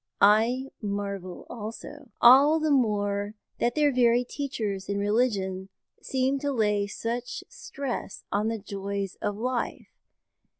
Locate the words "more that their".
2.71-3.93